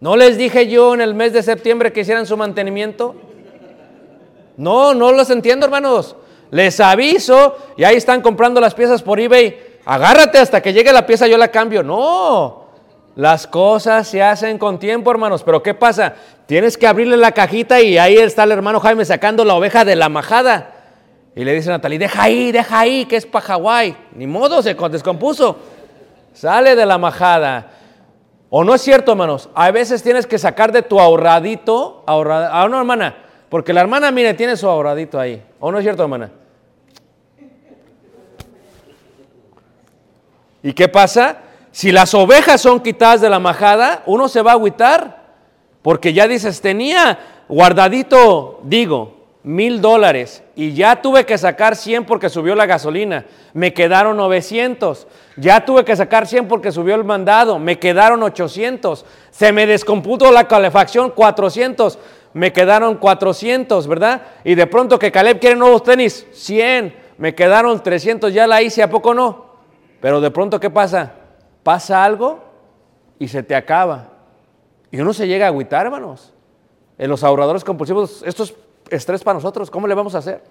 [0.00, 3.14] ¿No les dije yo en el mes de septiembre que hicieran su mantenimiento?
[4.56, 6.16] No, no los entiendo, hermanos.
[6.50, 9.78] Les aviso y ahí están comprando las piezas por eBay.
[9.84, 11.82] Agárrate hasta que llegue la pieza, yo la cambio.
[11.82, 12.63] No,
[13.16, 15.42] las cosas se hacen con tiempo, hermanos.
[15.44, 16.14] Pero ¿qué pasa?
[16.46, 19.96] Tienes que abrirle la cajita y ahí está el hermano Jaime sacando la oveja de
[19.96, 20.72] la majada.
[21.36, 23.96] Y le dice a Natalie, deja ahí, deja ahí, que es para Hawái.
[24.14, 25.58] Ni modo, se descompuso.
[26.32, 27.70] Sale de la majada.
[28.50, 29.48] ¿O no es cierto, hermanos?
[29.54, 33.16] A veces tienes que sacar de tu ahorradito, ahorra- ah, no, hermana,
[33.48, 35.42] porque la hermana, mire, tiene su ahorradito ahí.
[35.58, 36.30] ¿O no es cierto, hermana?
[40.62, 41.38] ¿Y qué pasa?
[41.74, 45.24] Si las ovejas son quitadas de la majada, uno se va a agüitar,
[45.82, 52.28] porque ya dices, tenía guardadito, digo, mil dólares y ya tuve que sacar 100 porque
[52.28, 57.58] subió la gasolina, me quedaron 900, ya tuve que sacar 100 porque subió el mandado,
[57.58, 61.98] me quedaron 800, se me descompuso la calefacción 400,
[62.34, 64.22] me quedaron 400, ¿verdad?
[64.44, 68.80] Y de pronto que Caleb quiere nuevos tenis, 100, me quedaron 300, ya la hice,
[68.80, 69.46] ¿a poco no?
[70.00, 71.23] Pero de pronto, ¿qué pasa?
[71.64, 72.38] Pasa algo
[73.18, 74.10] y se te acaba.
[74.92, 76.32] Y uno se llega a agüitar, hermanos.
[76.96, 78.54] En los ahorradores compulsivos, esto es
[78.90, 79.70] estrés para nosotros.
[79.70, 80.42] ¿Cómo le vamos a hacer?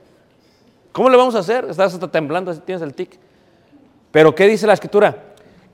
[0.91, 1.65] ¿Cómo le vamos a hacer?
[1.69, 3.17] Estás hasta temblando, tienes el tic.
[4.12, 5.15] Pero ¿qué dice la escritura?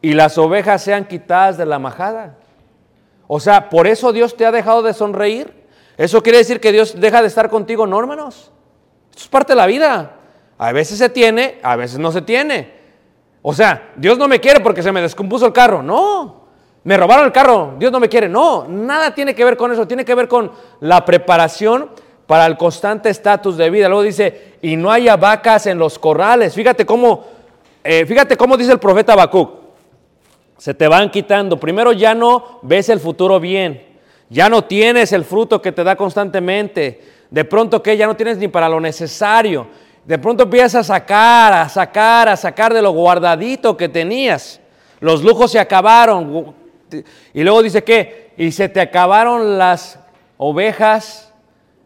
[0.02, 2.36] Y las ovejas sean quitadas de la majada.
[3.28, 5.54] O sea, por eso Dios te ha dejado de sonreír.
[5.98, 8.52] Eso quiere decir que Dios deja de estar contigo, no, hermanos.
[9.10, 10.16] Esto es parte de la vida.
[10.58, 12.79] A veces se tiene, a veces no se tiene.
[13.42, 15.82] O sea, Dios no me quiere porque se me descompuso el carro.
[15.82, 16.44] No.
[16.84, 17.76] Me robaron el carro.
[17.78, 18.28] Dios no me quiere.
[18.28, 18.66] No.
[18.68, 19.88] Nada tiene que ver con eso.
[19.88, 21.90] Tiene que ver con la preparación
[22.28, 23.88] para el constante estatus de vida.
[23.88, 26.54] Luego dice, y no haya vacas en los corrales.
[26.54, 27.26] Fíjate cómo,
[27.84, 29.52] eh, fíjate cómo dice el profeta Habacuc.
[30.58, 31.60] Se te van quitando.
[31.60, 33.88] Primero ya no ves el futuro bien.
[34.30, 37.02] Ya no tienes el fruto que te da constantemente.
[37.32, 39.68] De pronto que ya no tienes ni para lo necesario.
[40.10, 44.60] De pronto empiezas a sacar, a sacar, a sacar de lo guardadito que tenías.
[45.00, 46.56] Los lujos se acabaron.
[47.32, 50.00] Y luego dice que, y se te acabaron las
[50.38, 51.32] ovejas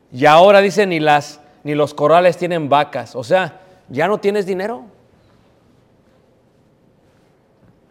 [0.09, 3.13] y ahora dice ni las, ni los corrales tienen vacas.
[3.17, 3.59] O sea,
[3.89, 4.86] ya no tienes dinero.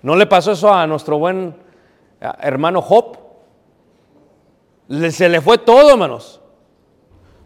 [0.00, 1.54] ¿No le pasó eso a nuestro buen
[2.40, 3.18] hermano Job?
[5.10, 6.40] Se le fue todo, hermanos.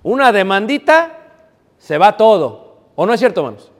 [0.04, 1.18] Una demandita,
[1.78, 2.65] se va todo.
[2.96, 3.70] ¿O no es cierto, hermanos?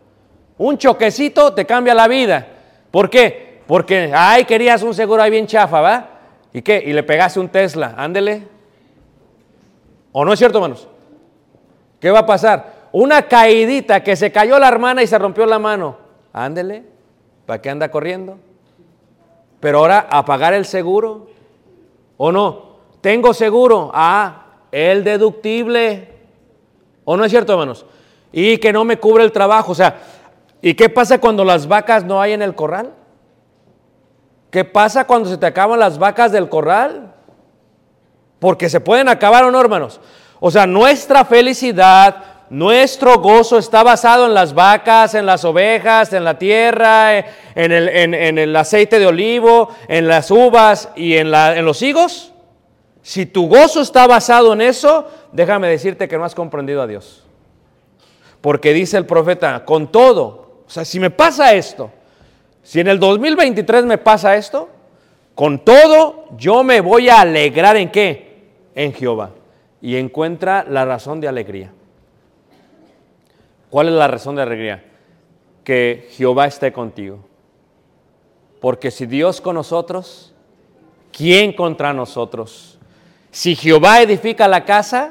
[0.58, 2.46] Un choquecito te cambia la vida.
[2.90, 3.62] ¿Por qué?
[3.66, 6.10] Porque, ay, querías un seguro ahí bien chafa, ¿va?
[6.52, 6.82] ¿Y qué?
[6.86, 8.46] Y le pegaste un Tesla, ándele.
[10.12, 10.86] ¿O no es cierto, hermanos?
[12.00, 12.88] ¿Qué va a pasar?
[12.92, 15.98] Una caidita que se cayó la hermana y se rompió la mano.
[16.32, 16.84] Ándele.
[17.44, 18.38] ¿Para qué anda corriendo?
[19.60, 21.28] Pero ahora a pagar el seguro.
[22.16, 22.76] ¿O no?
[23.00, 23.90] Tengo seguro.
[23.92, 26.08] Ah, el deductible.
[27.04, 27.84] ¿O no es cierto, hermanos?
[28.32, 29.72] Y que no me cubre el trabajo.
[29.72, 29.96] O sea,
[30.60, 32.92] ¿y qué pasa cuando las vacas no hay en el corral?
[34.50, 37.14] ¿Qué pasa cuando se te acaban las vacas del corral?
[38.38, 40.00] Porque se pueden acabar o no, hermanos.
[40.40, 42.16] O sea, nuestra felicidad,
[42.50, 47.88] nuestro gozo está basado en las vacas, en las ovejas, en la tierra, en el,
[47.88, 52.32] en el aceite de olivo, en las uvas y en, la- en los higos.
[53.02, 57.25] Si tu gozo está basado en eso, déjame decirte que no has comprendido a Dios.
[58.46, 61.90] Porque dice el profeta, con todo, o sea, si me pasa esto,
[62.62, 64.68] si en el 2023 me pasa esto,
[65.34, 68.44] con todo yo me voy a alegrar en qué?
[68.76, 69.30] En Jehová.
[69.82, 71.72] Y encuentra la razón de alegría.
[73.68, 74.84] ¿Cuál es la razón de alegría?
[75.64, 77.18] Que Jehová esté contigo.
[78.60, 80.32] Porque si Dios con nosotros,
[81.10, 82.78] ¿quién contra nosotros?
[83.32, 85.10] Si Jehová edifica la casa,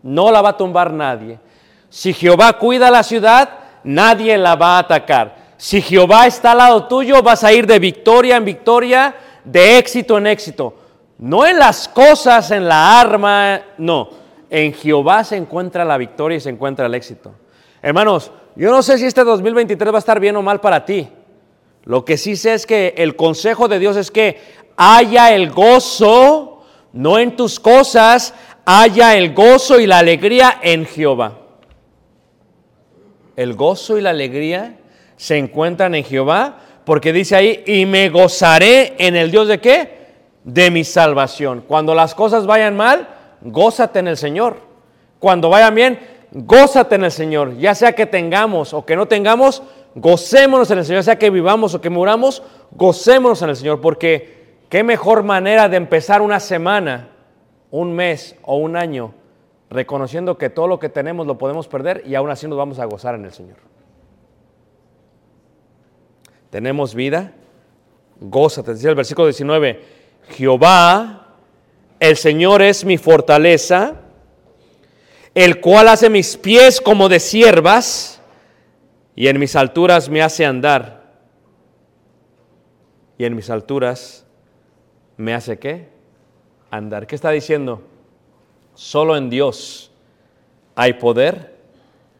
[0.00, 1.40] no la va a tumbar nadie.
[1.88, 3.50] Si Jehová cuida la ciudad,
[3.84, 5.36] nadie la va a atacar.
[5.56, 10.18] Si Jehová está al lado tuyo, vas a ir de victoria en victoria, de éxito
[10.18, 10.74] en éxito.
[11.18, 14.08] No en las cosas, en la arma, no.
[14.50, 17.32] En Jehová se encuentra la victoria y se encuentra el éxito.
[17.82, 21.08] Hermanos, yo no sé si este 2023 va a estar bien o mal para ti.
[21.84, 24.40] Lo que sí sé es que el consejo de Dios es que
[24.76, 31.37] haya el gozo, no en tus cosas, haya el gozo y la alegría en Jehová.
[33.38, 34.74] El gozo y la alegría
[35.16, 40.08] se encuentran en Jehová porque dice ahí, y me gozaré en el Dios de qué?
[40.42, 41.62] De mi salvación.
[41.68, 43.06] Cuando las cosas vayan mal,
[43.40, 44.56] gózate en el Señor.
[45.20, 46.00] Cuando vayan bien,
[46.32, 47.56] gózate en el Señor.
[47.58, 49.62] Ya sea que tengamos o que no tengamos,
[49.94, 51.02] gocémonos en el Señor.
[51.02, 53.80] Ya sea que vivamos o que muramos, gocémonos en el Señor.
[53.80, 57.10] Porque qué mejor manera de empezar una semana,
[57.70, 59.14] un mes o un año
[59.70, 62.84] reconociendo que todo lo que tenemos lo podemos perder y aún así nos vamos a
[62.86, 63.56] gozar en el Señor.
[66.50, 67.34] Tenemos vida,
[68.20, 68.72] gózate.
[68.72, 69.82] Decía el versículo 19,
[70.30, 71.36] Jehová,
[72.00, 73.96] el Señor es mi fortaleza,
[75.34, 78.20] el cual hace mis pies como de siervas
[79.14, 80.98] y en mis alturas me hace andar.
[83.18, 84.24] Y en mis alturas
[85.16, 85.88] me hace qué?
[86.70, 87.06] Andar.
[87.06, 87.82] ¿Qué está diciendo?
[88.78, 89.90] Solo en Dios
[90.76, 91.52] hay poder,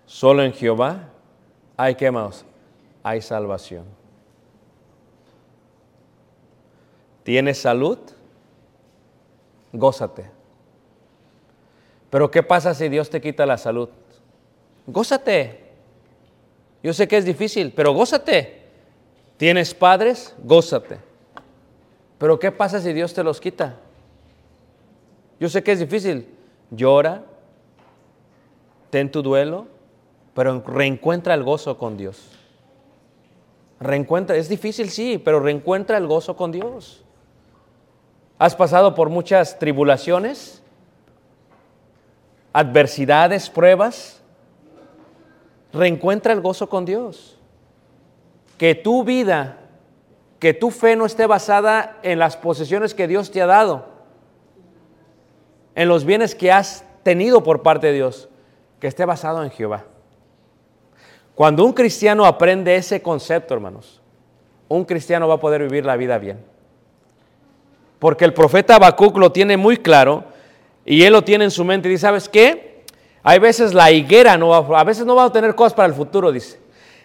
[0.07, 1.09] solo en Jehová
[1.77, 2.45] hay qué más?
[3.05, 3.85] Hay salvación.
[7.23, 7.97] ¿Tienes salud?
[9.73, 10.29] Gózate.
[12.11, 13.91] Pero ¿qué pasa si Dios te quita la salud?
[14.89, 15.61] Gózate.
[16.83, 18.65] Yo sé que es difícil, pero gózate.
[19.37, 20.35] ¿Tienes padres?
[20.43, 20.99] Gózate.
[22.19, 23.77] Pero ¿qué pasa si Dios te los quita?
[25.39, 26.35] Yo sé que es difícil.
[26.71, 27.25] Llora,
[28.91, 29.67] ten tu duelo,
[30.35, 32.31] pero reencuentra el gozo con Dios.
[33.81, 37.05] Reencuentra, es difícil, sí, pero reencuentra el gozo con Dios.
[38.39, 40.63] ¿Has pasado por muchas tribulaciones,
[42.53, 44.21] adversidades, pruebas?
[45.73, 47.37] Reencuentra el gozo con Dios.
[48.57, 49.59] Que tu vida,
[50.39, 53.98] que tu fe no esté basada en las posesiones que Dios te ha dado,
[55.79, 58.29] en los bienes que has tenido por parte de Dios,
[58.81, 59.85] que esté basado en Jehová.
[61.37, 64.03] Cuando un cristiano aprende ese concepto, hermanos,
[64.67, 66.45] un cristiano va a poder vivir la vida bien.
[68.01, 70.25] Porque el profeta Habacuc lo tiene muy claro
[70.85, 72.83] y él lo tiene en su mente y dice, ¿sabes qué?
[73.23, 75.95] Hay veces la higuera no va, a veces no vamos a tener cosas para el
[75.95, 76.59] futuro, dice.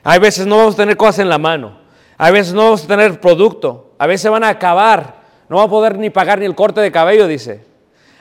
[0.03, 1.77] Hay veces no vamos a tener cosas en la mano.
[2.17, 3.91] Hay veces no vamos a tener producto.
[3.99, 5.21] A veces van a acabar.
[5.47, 7.71] No va a poder ni pagar ni el corte de cabello, dice.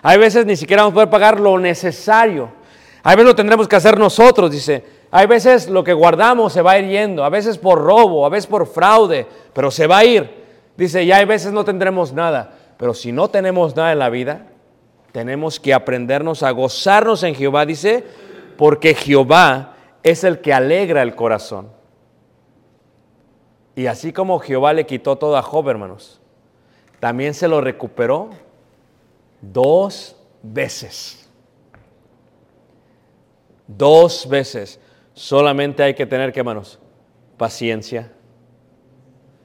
[0.02, 2.50] Hay veces ni siquiera vamos a poder pagar lo necesario.
[3.04, 4.84] Hay veces lo tendremos que hacer nosotros, dice.
[5.10, 8.28] Hay veces lo que guardamos se va a ir yendo, a veces por robo, a
[8.28, 10.42] veces por fraude, pero se va a ir.
[10.76, 12.52] Dice, y hay veces no tendremos nada.
[12.78, 14.46] Pero si no tenemos nada en la vida,
[15.12, 18.04] tenemos que aprendernos a gozarnos en Jehová, dice,
[18.56, 21.68] porque Jehová es el que alegra el corazón.
[23.76, 26.20] Y así como Jehová le quitó todo a Job, hermanos,
[27.00, 28.30] también se lo recuperó
[29.42, 31.28] dos veces.
[33.66, 34.80] Dos veces.
[35.12, 36.78] Solamente hay que tener, ¿qué, hermanos?
[37.36, 38.10] Paciencia.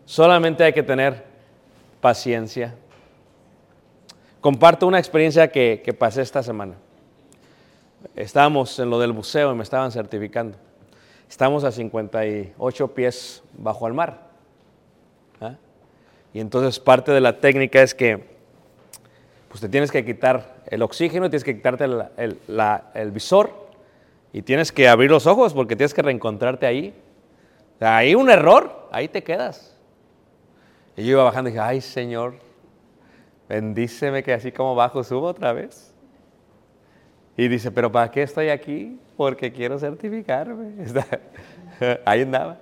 [0.06, 1.26] Solamente hay que tener
[2.00, 2.76] paciencia.
[4.40, 6.76] Comparto una experiencia que, que pasé esta semana.
[8.16, 10.58] Estábamos en lo del buceo y me estaban certificando.
[11.30, 14.30] Estamos a 58 pies bajo el mar.
[15.42, 15.56] ¿ah?
[16.34, 18.37] Y entonces parte de la técnica es que
[19.50, 23.52] pues te tienes que quitar el oxígeno, tienes que quitarte el, visor
[24.34, 26.94] y tienes que abrir los ojos porque tienes que reencontrarte ahí.
[27.80, 29.76] Ahí un error, ahí te quedas.
[30.96, 32.36] Y yo iba bajando y dije, ay Señor,
[33.48, 35.94] bendíceme que así como bajo subo otra vez.
[37.38, 39.00] Y dice, pero ¿para qué estoy aquí?
[39.16, 40.74] Porque quiero certificarme.
[42.06, 42.58] Ahí andaba.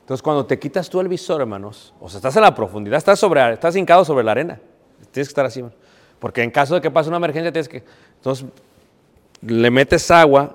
[0.00, 3.20] Entonces, cuando te quitas tú el visor, hermanos, o sea, estás en la profundidad, estás,
[3.20, 4.60] sobre, estás hincado sobre la arena.
[5.12, 5.76] Tienes que estar así, hermano.
[6.22, 7.82] Porque en caso de que pase una emergencia, tienes que...
[8.18, 8.46] Entonces,
[9.40, 10.54] le metes agua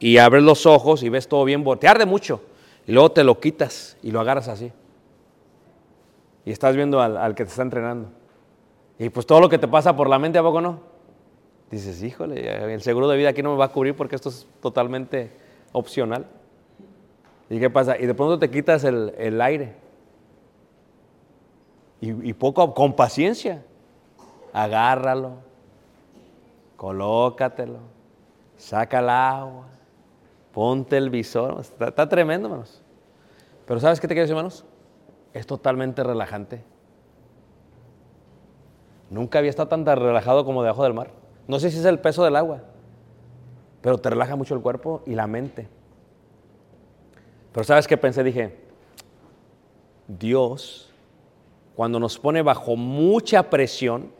[0.00, 1.64] y abres los ojos y ves todo bien.
[1.78, 2.42] Te arde mucho.
[2.88, 4.72] Y luego te lo quitas y lo agarras así.
[6.44, 8.08] Y estás viendo al, al que te está entrenando.
[8.98, 10.80] Y pues todo lo que te pasa por la mente, ¿a poco no?
[11.70, 14.48] Dices, híjole, el seguro de vida aquí no me va a cubrir porque esto es
[14.60, 15.30] totalmente
[15.70, 16.26] opcional.
[17.48, 17.96] ¿Y qué pasa?
[17.96, 19.72] Y de pronto te quitas el, el aire.
[22.00, 23.62] Y, y poco, con paciencia,
[24.52, 25.34] agárralo,
[26.76, 27.78] colócatelo,
[28.56, 29.66] saca el agua,
[30.52, 31.60] ponte el visor.
[31.60, 32.82] Está, tremendo, hermanos.
[33.66, 34.64] Pero ¿sabes qué te quiero decir, hermanos?
[35.32, 36.64] Es totalmente relajante.
[39.10, 41.10] Nunca había estado tan relajado como debajo del mar.
[41.48, 42.62] No sé si es el peso del agua,
[43.80, 45.68] pero te relaja mucho el cuerpo y la mente.
[47.52, 48.22] Pero ¿sabes qué pensé?
[48.22, 48.56] Dije,
[50.06, 50.92] Dios,
[51.74, 54.12] cuando nos pone bajo mucha presión,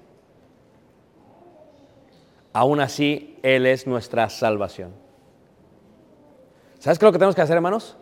[2.53, 4.93] aún así Él es nuestra salvación.
[6.79, 7.97] ¿Sabes qué es lo que tenemos que hacer, hermanos?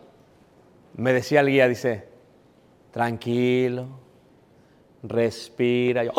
[0.95, 2.07] Me decía el guía, dice,
[2.91, 3.87] tranquilo,
[5.03, 6.03] respira.
[6.03, 6.11] Yo,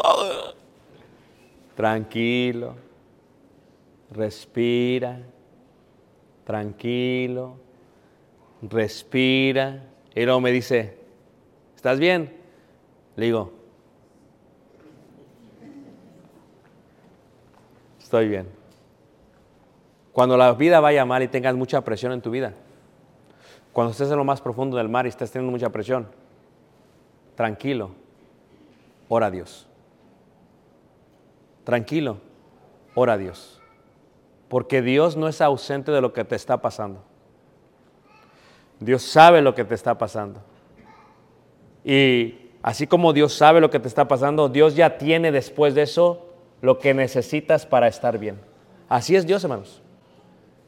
[1.75, 2.75] tranquilo,
[4.11, 5.21] respira,
[6.45, 7.57] tranquilo,
[8.63, 9.85] respira.
[10.15, 10.99] Y luego me dice,
[11.77, 12.37] ¿estás bien?
[13.17, 13.60] Le digo,
[18.11, 18.49] estoy bien.
[20.13, 22.55] Cuando la vida vaya mal y tengas mucha presión en tu vida,
[23.73, 26.09] cuando estés en lo más profundo del mar y estés teniendo mucha presión,
[27.37, 27.93] tranquilo,
[29.09, 29.69] ora a Dios.
[31.63, 32.17] Tranquilo,
[32.97, 33.63] ora a Dios.
[34.49, 37.05] Porque Dios no es ausente de lo que te está pasando.
[38.81, 40.41] Dios sabe lo que te está pasando.
[41.85, 45.83] Y así como Dios sabe lo que te está pasando, Dios ya tiene después de
[45.83, 46.27] eso
[46.61, 48.39] lo que necesitas para estar bien.
[48.89, 49.81] Así es Dios, hermanos.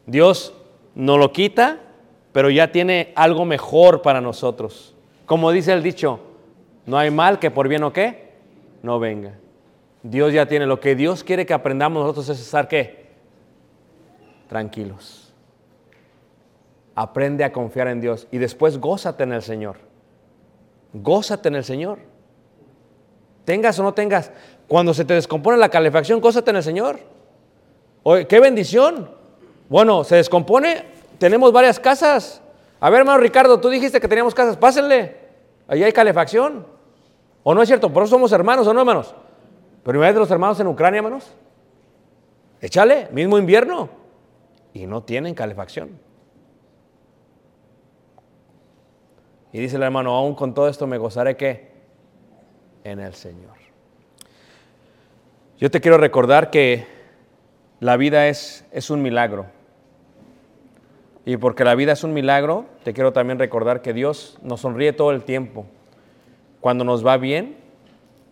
[0.07, 0.55] Dios
[0.95, 1.81] no lo quita,
[2.33, 4.95] pero ya tiene algo mejor para nosotros.
[5.27, 6.21] Como dice el dicho,
[6.87, 8.33] no hay mal que por bien o qué
[8.83, 9.35] no venga.
[10.03, 13.07] Dios ya tiene lo que Dios quiere que aprendamos nosotros es estar qué?
[14.49, 15.33] Tranquilos.
[16.95, 19.77] Aprende a confiar en Dios y después gózate en el Señor.
[20.93, 21.99] Gózate en el Señor.
[23.45, 24.31] Tengas o no tengas,
[24.73, 26.99] cuando se te descompone la calefacción, gózate en el Señor.
[28.27, 29.11] Qué bendición.
[29.69, 30.87] Bueno, se descompone,
[31.19, 32.41] tenemos varias casas.
[32.81, 35.15] A ver, hermano Ricardo, tú dijiste que teníamos casas, pásenle.
[35.69, 36.67] Allí hay calefacción.
[37.43, 37.93] ¿O no es cierto?
[37.93, 39.15] Por eso somos hermanos, ¿o no, hermanos?
[39.85, 41.31] Pero imagínate los hermanos en Ucrania, hermanos.
[42.63, 43.91] Échale, mismo invierno.
[44.73, 45.91] Y no tienen calefacción.
[49.53, 51.73] Y dice el hermano, aún con todo esto me gozaré que
[52.85, 53.61] en el Señor.
[55.63, 56.89] Yo te quiero recordar que
[57.79, 59.47] la vida es, es un milagro.
[61.25, 64.93] Y porque la vida es un milagro, te quiero también recordar que Dios nos sonríe
[64.93, 65.65] todo el tiempo.
[66.61, 67.59] Cuando nos va bien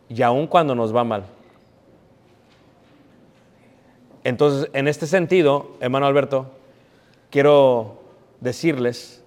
[0.08, 1.22] y aún cuando nos va mal.
[4.24, 6.50] Entonces, en este sentido, hermano Alberto,
[7.30, 8.02] quiero
[8.40, 9.22] decirles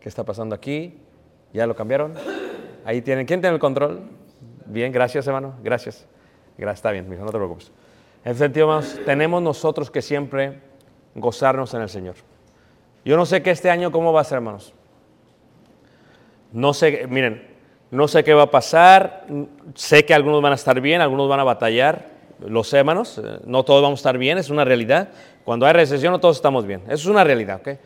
[0.00, 0.98] ¿Qué está pasando aquí?
[1.52, 2.14] ¿Ya lo cambiaron?
[2.84, 3.26] Ahí tienen.
[3.26, 4.02] ¿Quién tiene el control?
[4.66, 5.54] Bien, gracias, hermano.
[5.62, 6.06] Gracias.
[6.56, 7.72] Gracias, está bien, no te preocupes.
[8.24, 10.60] En sentido, hermanos, tenemos nosotros que siempre
[11.14, 12.16] gozarnos en el Señor.
[13.04, 14.74] Yo no sé que este año cómo va a ser, hermanos.
[16.52, 17.48] No sé, miren,
[17.90, 19.26] no sé qué va a pasar,
[19.74, 22.08] sé que algunos van a estar bien, algunos van a batallar,
[22.46, 25.08] lo sé, hermanos, eh, no todos vamos a estar bien, es una realidad.
[25.44, 27.78] Cuando hay recesión no todos estamos bien, eso es una realidad, ¿ok?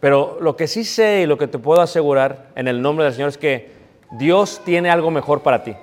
[0.00, 3.14] Pero lo que sí sé y lo que te puedo asegurar en el nombre del
[3.14, 3.70] Señor es que
[4.12, 5.74] Dios tiene algo mejor para ti.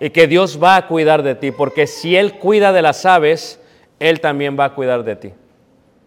[0.00, 3.60] Y que Dios va a cuidar de ti, porque si Él cuida de las aves,
[3.98, 5.32] Él también va a cuidar de ti.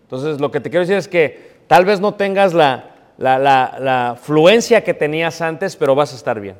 [0.03, 4.93] Entonces, lo que te quiero decir es que tal vez no tengas la, fluencia que
[4.93, 6.55] tenías antes, pero vas a estar bien.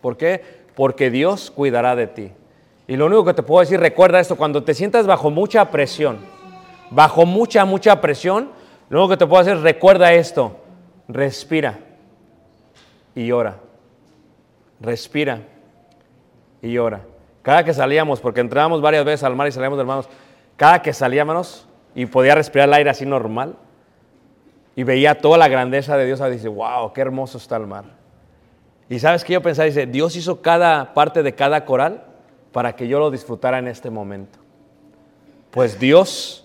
[0.00, 0.42] ¿Por qué?
[0.74, 2.32] Porque Dios cuidará de ti.
[2.86, 6.18] Y lo único que te puedo decir, recuerda esto, cuando te sientas bajo mucha presión,
[6.90, 8.50] bajo mucha, mucha presión,
[8.90, 10.56] lo único que te puedo decir, recuerda esto,
[11.08, 11.78] respira
[13.14, 13.56] y ora.
[14.80, 15.42] Respira
[16.60, 17.02] y ora.
[17.42, 20.08] Cada que salíamos, porque entrábamos varias veces al mar y salíamos hermanos,
[20.56, 23.56] cada que salíamos y podía respirar el aire así normal
[24.74, 27.84] y veía toda la grandeza de Dios, dice, wow, qué hermoso está el mar.
[28.88, 32.02] Y sabes que yo pensaba, dice, Dios hizo cada parte de cada coral
[32.50, 34.40] para que yo lo disfrutara en este momento.
[35.52, 36.44] Pues Dios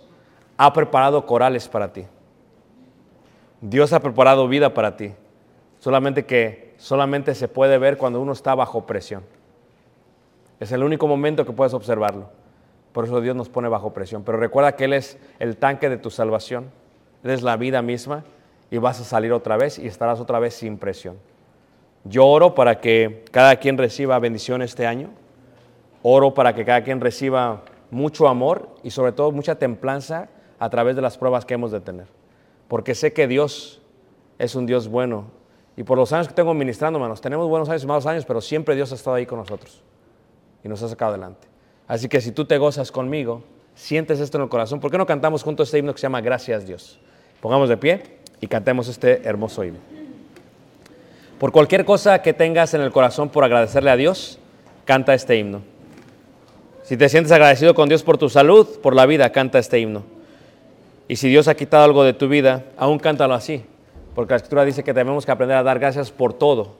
[0.57, 2.05] ha preparado corales para ti.
[3.61, 5.13] Dios ha preparado vida para ti.
[5.79, 9.23] Solamente que solamente se puede ver cuando uno está bajo presión.
[10.59, 12.29] Es el único momento que puedes observarlo.
[12.91, 14.23] Por eso Dios nos pone bajo presión.
[14.23, 16.71] Pero recuerda que Él es el tanque de tu salvación.
[17.23, 18.23] Él es la vida misma
[18.71, 21.17] y vas a salir otra vez y estarás otra vez sin presión.
[22.03, 25.09] Yo oro para que cada quien reciba bendición este año.
[26.03, 30.29] Oro para que cada quien reciba mucho amor y sobre todo mucha templanza
[30.59, 32.07] a través de las pruebas que hemos de tener.
[32.67, 33.81] Porque sé que Dios
[34.39, 35.25] es un Dios bueno.
[35.77, 38.41] Y por los años que tengo ministrando, hermanos, tenemos buenos años y malos años, pero
[38.41, 39.81] siempre Dios ha estado ahí con nosotros
[40.63, 41.47] y nos ha sacado adelante.
[41.87, 43.43] Así que si tú te gozas conmigo,
[43.75, 46.21] sientes esto en el corazón, ¿por qué no cantamos juntos este himno que se llama
[46.21, 46.99] Gracias Dios?
[47.41, 48.01] Pongamos de pie
[48.39, 49.79] y cantemos este hermoso himno.
[51.39, 54.39] Por cualquier cosa que tengas en el corazón por agradecerle a Dios,
[54.85, 55.61] canta este himno.
[56.83, 60.03] Si te sientes agradecido con Dios por tu salud, por la vida, canta este himno.
[61.07, 63.63] Y si Dios ha quitado algo de tu vida, aún cántalo así,
[64.15, 66.75] porque la Escritura dice que tenemos que aprender a dar gracias por todo,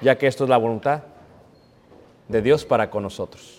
[0.00, 1.02] ya que esto es la voluntad
[2.28, 3.57] de Dios para con nosotros.